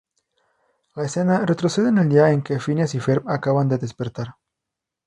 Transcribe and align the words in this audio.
La 0.95 1.05
escena 1.05 1.45
retrocede, 1.45 1.89
en 1.89 1.99
el 1.99 2.09
día 2.09 2.31
en 2.31 2.41
que 2.41 2.59
Phineas 2.59 2.95
y 2.95 2.99
Ferb 2.99 3.29
acaban 3.29 3.69
de 3.69 3.77
despertar. 3.77 4.33